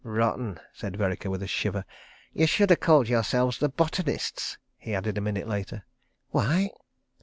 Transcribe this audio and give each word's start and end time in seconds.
"Rotten," 0.03 0.59
said 0.73 0.95
Vereker, 0.97 1.29
with 1.29 1.43
a 1.43 1.47
shiver. 1.47 1.85
"You 2.33 2.47
sh'd 2.47 2.71
have 2.71 2.79
called 2.79 3.07
yourselves 3.07 3.59
The 3.59 3.69
Botanists," 3.69 4.57
he 4.79 4.95
added 4.95 5.15
a 5.15 5.21
minute 5.21 5.47
later. 5.47 5.85
"Why?" 6.31 6.71